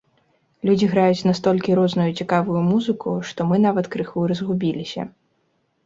[0.69, 5.01] Людзі граюць настолькі розную і цікавую музыку, што мы нават крыху разгубіліся.